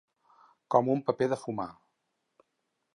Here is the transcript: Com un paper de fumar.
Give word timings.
Com 0.75 0.89
un 0.95 1.03
paper 1.11 1.29
de 1.35 1.39
fumar. 1.43 1.71